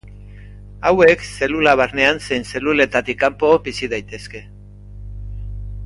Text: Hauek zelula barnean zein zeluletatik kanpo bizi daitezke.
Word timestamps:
Hauek 0.91 1.21
zelula 1.27 1.75
barnean 1.81 2.21
zein 2.29 2.47
zeluletatik 2.55 3.21
kanpo 3.25 3.53
bizi 3.69 3.91
daitezke. 3.95 4.43